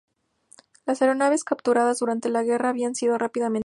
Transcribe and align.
Las 0.87 1.03
aeronaves 1.03 1.43
capturadas 1.43 1.99
durante 1.99 2.29
la 2.29 2.41
guerra 2.41 2.69
habían 2.69 2.95
sido 2.95 3.19
rápidamente 3.19 3.49
retiradas. 3.49 3.59